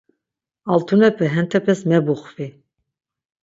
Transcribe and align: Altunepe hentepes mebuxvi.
Altunepe 0.71 1.25
hentepes 1.35 1.79
mebuxvi. 1.89 2.47